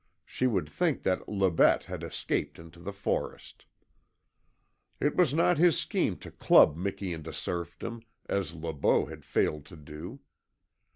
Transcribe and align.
She 0.25 0.47
would 0.47 0.67
think 0.67 1.03
that 1.03 1.29
LE 1.29 1.51
BETE 1.51 1.83
had 1.83 2.01
escaped 2.01 2.57
into 2.57 2.79
the 2.79 2.91
forest. 2.91 3.65
It 4.99 5.15
was 5.15 5.31
not 5.31 5.59
his 5.59 5.77
scheme 5.77 6.17
to 6.21 6.31
club 6.31 6.75
Miki 6.75 7.13
into 7.13 7.31
serfdom, 7.31 8.01
as 8.27 8.55
Le 8.55 8.73
Beau 8.73 9.05
had 9.05 9.23
failed 9.23 9.63
to 9.67 9.75
do. 9.75 10.19